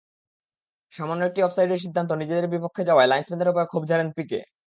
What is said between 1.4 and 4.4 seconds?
অফসাইডের সিদ্ধান্ত নিজেদের বিপক্ষে যাওয়ায় লাইনসম্যানের ওপর ক্ষোভ ঝাড়েন পিকে।